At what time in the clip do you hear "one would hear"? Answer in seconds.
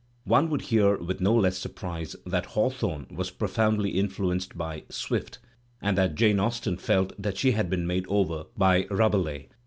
0.25-0.97